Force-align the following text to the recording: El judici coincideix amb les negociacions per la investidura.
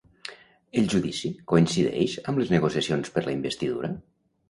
El 0.81 0.89
judici 0.93 1.31
coincideix 1.53 2.17
amb 2.25 2.43
les 2.43 2.57
negociacions 2.57 3.17
per 3.19 3.29
la 3.31 3.39
investidura. 3.41 3.97